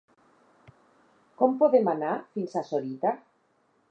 Com 1.41 1.53
podem 1.59 1.93
anar 1.93 2.15
fins 2.37 2.57
a 2.61 2.63
Sorita? 2.73 3.15